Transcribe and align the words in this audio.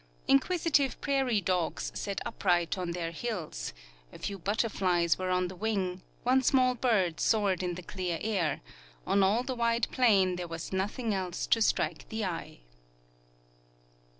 Inquisitive 0.27 0.99
prairie 0.99 1.41
dogs 1.41 1.91
sat 1.93 2.21
upright 2.25 2.75
on 2.75 2.89
their 2.89 3.11
hills, 3.11 3.71
a 4.11 4.17
few 4.17 4.39
butter 4.39 4.67
flies 4.67 5.19
were 5.19 5.29
on 5.29 5.47
the 5.47 5.55
Aving, 5.55 6.01
one 6.23 6.41
small 6.41 6.73
bird 6.73 7.19
soared 7.19 7.61
in 7.61 7.75
the 7.75 7.83
clear 7.83 8.17
air; 8.19 8.61
on 9.05 9.21
all 9.21 9.43
the 9.43 9.53
wide 9.53 9.85
plain 9.91 10.37
there 10.37 10.47
Avas 10.47 10.73
nothing 10.73 11.13
else 11.13 11.45
to 11.45 11.61
strike 11.61 12.09
the 12.09 12.25
eye. 12.25 12.61